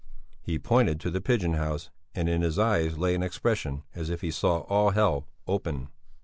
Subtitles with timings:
[0.41, 4.21] He pointed to the pigeon house and in his eyes lay an expression as if
[4.21, 5.89] he saw all hell open.